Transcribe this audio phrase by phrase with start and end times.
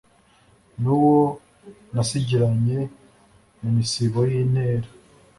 [0.81, 1.19] N'uwo
[1.93, 2.79] nasigiranye
[3.59, 4.87] mu misibo y'intere,